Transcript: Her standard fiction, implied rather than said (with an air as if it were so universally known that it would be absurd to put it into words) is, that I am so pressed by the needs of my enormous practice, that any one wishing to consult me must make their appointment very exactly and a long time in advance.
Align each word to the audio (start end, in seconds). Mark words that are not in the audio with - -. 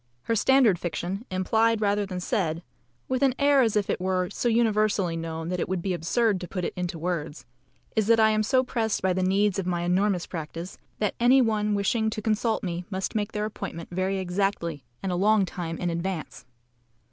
Her 0.23 0.35
standard 0.35 0.79
fiction, 0.79 1.25
implied 1.29 1.79
rather 1.79 2.07
than 2.07 2.19
said 2.19 2.63
(with 3.07 3.21
an 3.21 3.35
air 3.37 3.61
as 3.61 3.75
if 3.75 3.87
it 3.87 4.01
were 4.01 4.31
so 4.31 4.49
universally 4.49 5.15
known 5.15 5.49
that 5.49 5.59
it 5.59 5.69
would 5.69 5.83
be 5.83 5.93
absurd 5.93 6.41
to 6.41 6.47
put 6.47 6.65
it 6.65 6.73
into 6.75 6.97
words) 6.97 7.45
is, 7.95 8.07
that 8.07 8.19
I 8.19 8.31
am 8.31 8.41
so 8.41 8.63
pressed 8.63 9.03
by 9.03 9.13
the 9.13 9.21
needs 9.21 9.59
of 9.59 9.67
my 9.67 9.81
enormous 9.83 10.25
practice, 10.25 10.79
that 10.97 11.13
any 11.19 11.39
one 11.39 11.75
wishing 11.75 12.09
to 12.09 12.19
consult 12.19 12.63
me 12.63 12.83
must 12.89 13.13
make 13.13 13.31
their 13.33 13.45
appointment 13.45 13.89
very 13.91 14.17
exactly 14.17 14.83
and 15.03 15.11
a 15.11 15.15
long 15.15 15.45
time 15.45 15.77
in 15.77 15.91
advance. 15.91 16.47